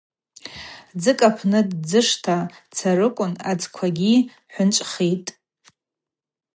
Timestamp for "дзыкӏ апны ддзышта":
0.97-2.37